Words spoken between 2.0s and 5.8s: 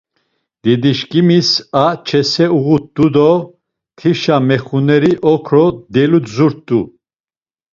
çese uğut̆u do tişa mexuneri okro